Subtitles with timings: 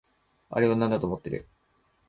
[0.49, 1.45] あれをなんだと思ってる？